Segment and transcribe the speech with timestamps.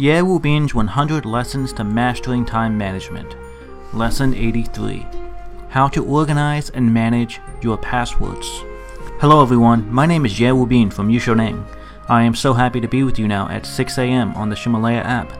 [0.00, 3.36] Ye Wu Bin's 100 Lessons to Mastering Time Management.
[3.92, 5.06] Lesson 83
[5.68, 8.48] How to Organize and Manage Your Passwords.
[9.20, 9.92] Hello, everyone.
[9.92, 11.66] My name is Ye Wu Bin from Yushoning.
[12.08, 14.32] I am so happy to be with you now at 6 a.m.
[14.36, 15.30] on the Ximalaya app.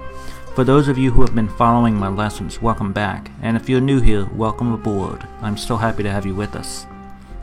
[0.55, 3.31] For those of you who have been following my lessons, welcome back.
[3.41, 5.27] And if you're new here, welcome aboard.
[5.41, 6.85] I'm so happy to have you with us.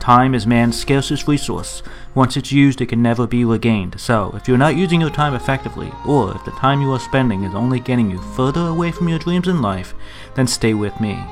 [0.08, 1.82] Time is man's scarcest resource.
[2.14, 4.00] Once it's used, it can never be regained.
[4.00, 7.42] So, if you're not using your time effectively, or if the time you are spending
[7.42, 9.92] is only getting you further away from your dreams in life,
[10.34, 11.22] then stay with me.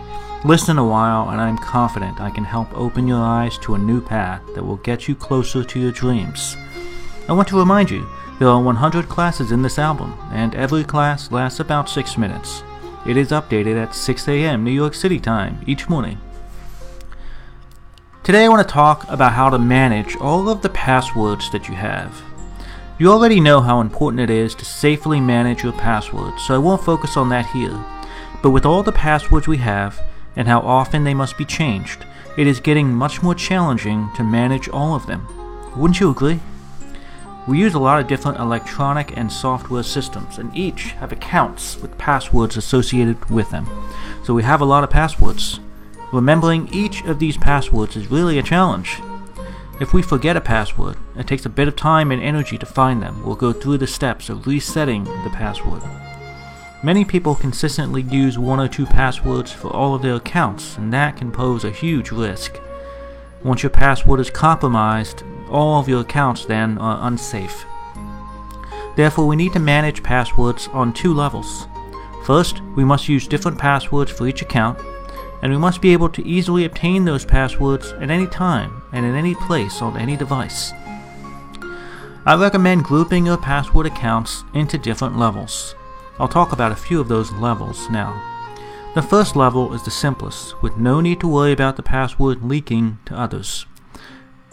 [0.45, 4.03] Listen a while, and I'm confident I can help open your eyes to a new
[4.03, 6.55] path that will get you closer to your dreams.
[7.31, 8.07] I want to remind you
[8.39, 12.63] there are 100 classes in this album, and every class lasts about 6 minutes.
[13.07, 14.63] It is updated at 6 a.m.
[14.63, 16.21] New York City time each morning.
[18.27, 21.77] Today I want to talk about how to manage all of the passwords that you
[21.77, 22.25] have.
[22.99, 26.83] You already know how important it is to safely manage your passwords, so I won't
[26.83, 27.79] focus on that here.
[28.43, 30.03] But with all the passwords we have,
[30.35, 32.05] and how often they must be changed,
[32.37, 35.25] it is getting much more challenging to manage all of them.
[35.77, 36.41] Wouldn't you agree?
[37.47, 41.97] We use a lot of different electronic and software systems, and each have accounts with
[41.97, 43.69] passwords associated with them.
[44.25, 45.61] So we have a lot of passwords.
[46.13, 49.01] Remembering each of these passwords is really a challenge.
[49.81, 53.03] If we forget a password, it takes a bit of time and energy to find
[53.03, 53.25] them.
[53.25, 55.83] We'll go through the steps of resetting the password.
[56.83, 61.17] Many people consistently use one or two passwords for all of their accounts, and that
[61.17, 62.61] can pose a huge risk.
[63.43, 67.67] Once your password is compromised, all of your accounts then are unsafe.
[68.95, 71.67] Therefore, we need to manage passwords on two levels.
[72.25, 74.79] First, we must use different passwords for each account,
[75.47, 79.15] and we must be able to easily obtain those passwords at any time and in
[79.15, 80.73] any place on any device.
[82.27, 85.77] I recommend grouping your password accounts into different levels.
[86.19, 88.21] I'll talk about a few of those levels now.
[88.97, 92.99] The first level is the simplest, with no need to worry about the password leaking
[93.05, 93.67] to others.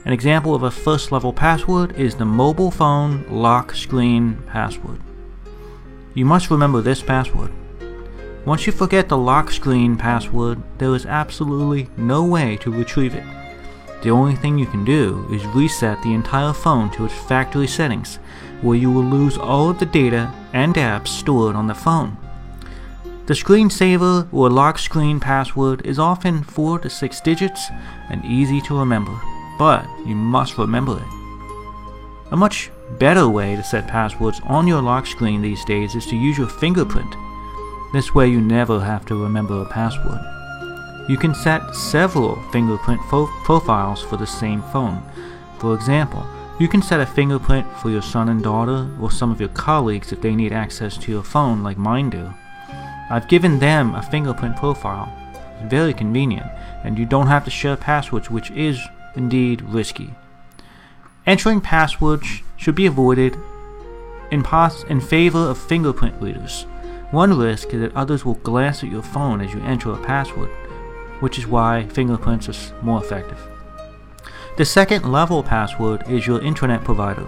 [0.06, 5.02] An example of a first level password is the mobile phone lock screen password.
[6.14, 7.52] You must remember this password.
[8.46, 13.24] Once you forget the lock screen password, there is absolutely no way to retrieve it.
[14.02, 18.20] The only thing you can do is reset the entire phone to its factory settings,
[18.62, 22.18] where you will lose all of the data and apps stored on the phone.
[23.28, 27.70] The screensaver or lock screen password is often 4 to 6 digits
[28.10, 29.18] and easy to remember,
[29.58, 32.32] but you must remember it.
[32.34, 36.18] A much better way to set passwords on your lock screen these days is to
[36.18, 37.16] use your fingerprint.
[37.94, 40.20] This way you never have to remember a password.
[41.08, 45.04] You can set several fingerprint fo- profiles for the same phone.
[45.60, 46.26] For example,
[46.60, 50.12] you can set a fingerprint for your son and daughter or some of your colleagues
[50.12, 52.34] if they need access to your phone like mine do.
[53.12, 55.12] I've given them a fingerprint profile.
[55.60, 56.48] It's very convenient,
[56.84, 58.80] and you don't have to share passwords, which is
[59.16, 60.16] indeed risky.
[61.28, 63.38] Entering passwords should be avoided
[64.32, 66.66] in, pos- in favor of fingerprint readers.
[67.14, 70.50] One risk is that others will glance at your phone as you enter a password,
[71.20, 73.38] which is why fingerprints are more effective.
[74.58, 77.28] The second level password is your internet provider.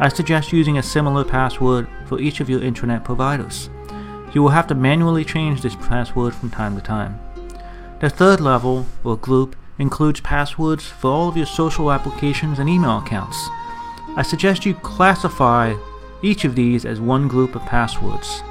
[0.00, 3.68] I suggest using a similar password for each of your internet providers.
[4.32, 7.20] You will have to manually change this password from time to time.
[8.00, 12.96] The third level, or group, includes passwords for all of your social applications and email
[12.96, 13.36] accounts.
[14.16, 15.74] I suggest you classify
[16.22, 18.42] each of these as one group of passwords.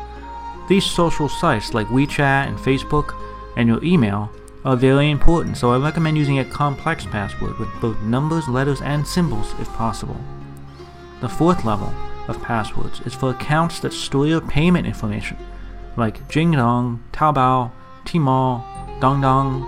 [0.67, 3.15] These social sites like WeChat and Facebook
[3.55, 4.29] and your email
[4.65, 9.07] are very important, so I recommend using a complex password with both numbers, letters, and
[9.07, 10.19] symbols if possible.
[11.21, 11.93] The fourth level
[12.27, 15.37] of passwords is for accounts that store your payment information,
[15.95, 17.71] like Jingdong, Taobao,
[18.03, 18.61] Tmall,
[18.99, 19.63] Dangdang,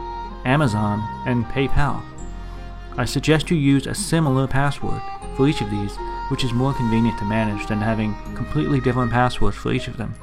[0.45, 2.03] Amazon, and PayPal.
[2.97, 5.01] I suggest you use a similar password
[5.37, 5.95] for each of these,
[6.27, 10.13] which is more convenient to manage than having completely different passwords for each of them.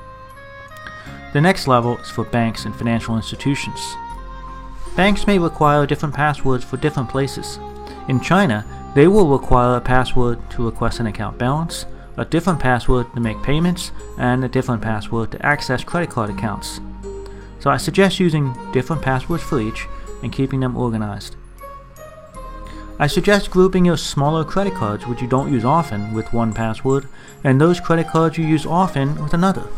[1.33, 3.81] The next level is for banks and financial institutions.
[4.97, 7.59] Banks may require different passwords for different places.
[8.09, 8.65] In China,
[8.95, 11.85] they will require a password to request an account balance,
[12.17, 16.81] a different password to make payments, and a different password to access credit card accounts.
[17.61, 19.87] So I suggest using different passwords for each
[20.23, 21.37] and keeping them organized.
[22.99, 27.07] I suggest grouping your smaller credit cards which you don't use often with one password
[27.45, 29.69] and those credit cards you use often with another.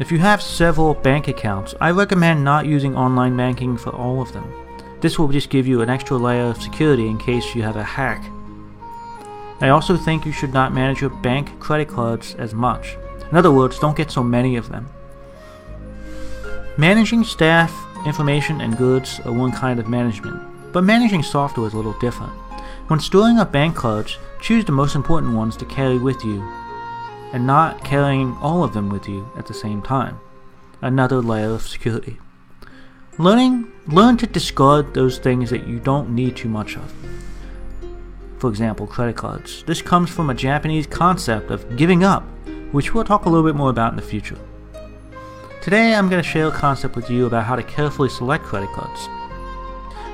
[0.00, 4.32] If you have several bank accounts, I recommend not using online banking for all of
[4.32, 4.50] them.
[5.02, 7.84] This will just give you an extra layer of security in case you have a
[7.84, 8.24] hack.
[9.60, 12.96] I also think you should not manage your bank credit cards as much.
[13.30, 14.88] In other words, don't get so many of them.
[16.78, 17.70] Managing staff,
[18.06, 22.32] information, and goods are one kind of management, but managing software is a little different.
[22.88, 26.40] When storing up bank cards, choose the most important ones to carry with you,
[27.32, 30.18] and not carrying all of them with you at the same time.
[30.82, 32.18] Another layer of security.
[33.18, 36.92] Learning, learn to discard those things that you don't need too much of.
[38.38, 39.62] For example, credit cards.
[39.64, 42.22] This comes from a Japanese concept of giving up,
[42.72, 44.38] which we'll talk a little bit more about in the future.
[45.60, 48.70] Today I'm going to share a concept with you about how to carefully select credit
[48.70, 49.08] cards.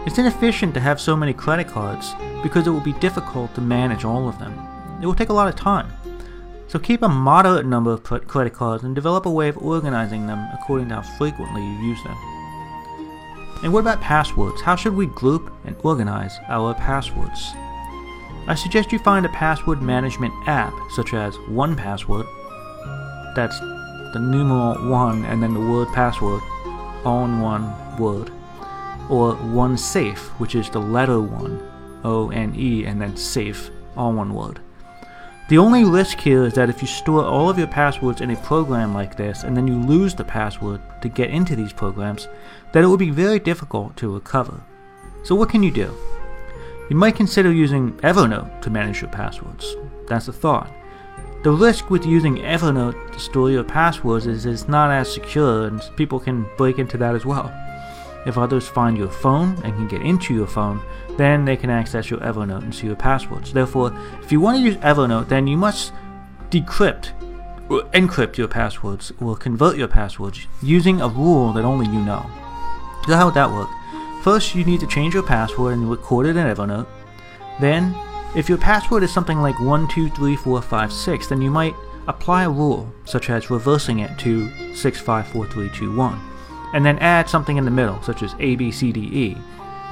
[0.05, 4.05] It's inefficient to have so many credit cards because it will be difficult to manage
[4.05, 4.59] all of them.
[5.01, 5.93] It will take a lot of time.
[6.69, 10.49] So keep a moderate number of credit cards and develop a way of organizing them
[10.53, 12.17] according to how frequently you use them.
[13.63, 14.61] And what about passwords?
[14.61, 17.53] How should we group and organize our passwords?
[18.49, 22.27] I suggest you find a password management app such as 1Password,
[23.35, 23.59] that's
[24.13, 26.43] the numeral 1 and then the word password,
[27.05, 28.31] all in one word,
[29.09, 34.35] or OneSafe, which is the letter 1, O N E, and then safe, all one
[34.35, 34.61] word.
[35.49, 38.37] The only risk here is that if you store all of your passwords in a
[38.37, 42.27] program like this and then you lose the password to get into these programs,
[42.73, 44.61] that it will be very difficult to recover.
[45.23, 45.97] So what can you do?
[46.91, 49.73] You might consider using Evernote to manage your passwords.
[50.09, 50.73] That's a thought.
[51.45, 55.81] The risk with using Evernote to store your passwords is it's not as secure and
[55.97, 57.53] people can break into that as well.
[58.27, 60.83] If others find your phone and can get into your phone,
[61.17, 63.53] then they can access your Evernote and see your passwords.
[63.53, 65.93] Therefore, if you want to use Evernote, then you must
[66.51, 67.13] decrypt
[67.71, 72.29] or encrypt your passwords or convert your passwords using a rule that only you know.
[73.07, 73.69] So how would that work?
[74.25, 76.89] First, you need to change your password and record it in Evernote.
[77.61, 77.95] Then,
[78.35, 81.77] if your password is something like 123456, then you might
[82.09, 86.36] apply a rule, such as reversing it to 654321
[86.75, 89.37] and then add something in the middle, such as A, B, C, D, E.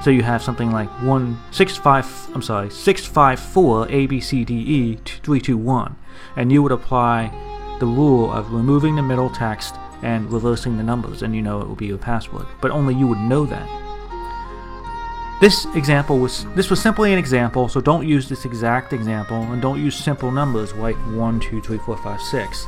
[0.03, 2.05] So you have something like one six five.
[2.35, 5.95] I'm sorry, six five four A, B, C, D, E three two one,
[6.35, 7.31] and you would apply
[7.79, 11.67] the rule of removing the middle text and reversing the numbers, and you know it
[11.67, 12.45] will be your password.
[12.61, 13.67] But only you would know that.
[15.41, 19.61] This example was this was simply an example, so don't use this exact example, and
[19.61, 22.65] don't use simple numbers like one, two, three, four, five, six.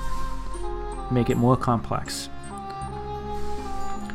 [1.11, 2.29] Make it more complex.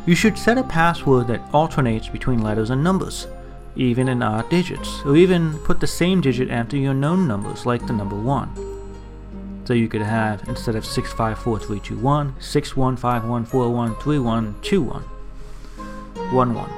[0.05, 3.29] You should set a password that alternates between letters and numbers,
[3.77, 7.87] even in odd digits, or even put the same digit after your known numbers, like
[7.87, 9.63] the number 1.
[9.65, 15.03] So you could have, instead of 654321, 6151413121.
[16.33, 16.71] 1 1.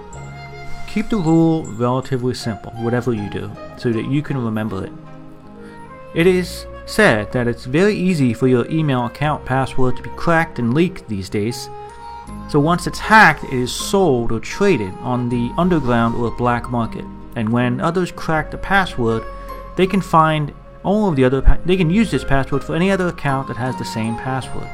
[0.88, 4.92] Keep the rule relatively simple, whatever you do, so that you can remember it.
[6.14, 10.58] It is said that it's very easy for your email account password to be cracked
[10.58, 11.70] and leaked these days,
[12.48, 17.04] so once it's hacked, it is sold or traded on the underground or black market.
[17.36, 19.24] And when others crack the password,
[19.76, 20.54] they can find
[20.84, 23.56] all of the other pa- they can use this password for any other account that
[23.56, 24.68] has the same password.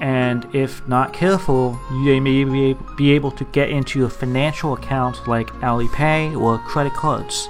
[0.00, 5.48] And if not careful, they may be able to get into your financial accounts like
[5.60, 7.48] Alipay or credit cards.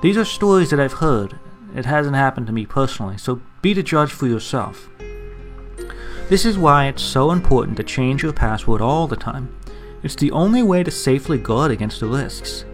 [0.00, 1.38] These are stories that I've heard.
[1.76, 4.88] It hasn't happened to me personally, so be the judge for yourself.
[6.32, 9.54] This is why it's so important to change your password all the time.
[10.02, 12.64] It's the only way to safely guard against the risks.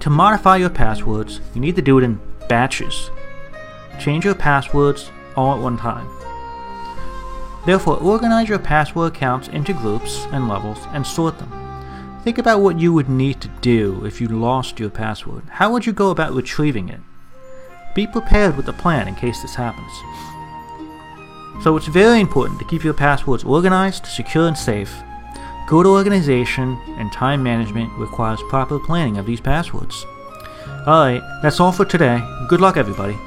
[0.00, 3.10] To modify your passwords, you need to do it in batches.
[4.00, 6.08] Change your passwords all at one time.
[7.64, 11.52] Therefore, organize your password accounts into groups and levels and sort them.
[12.24, 15.44] Think about what you would need to do if you lost your password.
[15.48, 17.00] How would you go about retrieving it?
[17.94, 19.92] Be prepared with a plan in case this happens.
[21.62, 25.02] So it's very important to keep your passwords organized, secure, and safe.
[25.66, 30.06] Good organization and time management requires proper planning of these passwords.
[30.86, 32.20] Alright, that's all for today.
[32.48, 33.18] Good luck, everybody.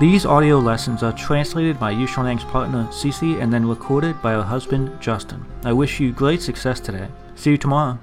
[0.00, 5.00] These audio lessons are translated by Yushanang's partner Cece and then recorded by her husband
[5.00, 5.42] Justin.
[5.64, 7.08] I wish you great success today.
[7.34, 7.98] See you tomorrow.